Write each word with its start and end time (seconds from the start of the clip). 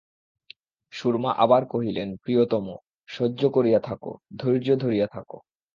সুরমা 0.93 1.31
আবার 1.37 1.63
কহিলেন, 1.65 2.09
প্রিয়তম, 2.15 2.65
সহ্য 3.09 3.41
করিয়া 3.49 3.79
থাকো, 3.79 4.11
ধৈর্য 4.37 4.67
ধরিয়া 4.75 5.07
থাকো। 5.07 5.37